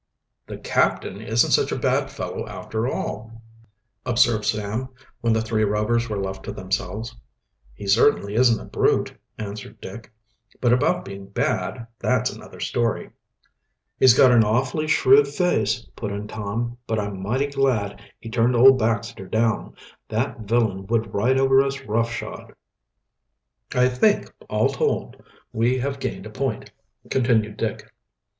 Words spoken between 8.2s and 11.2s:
isn't a brute," answered Dick. "But about